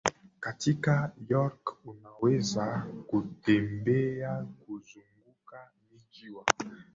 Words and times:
Katika 0.39 1.11
York 1.29 1.85
unaweza 1.85 2.87
kutembea 3.07 4.45
kuzunguka 4.67 5.71
Mji 5.91 6.29
wa 6.29 6.45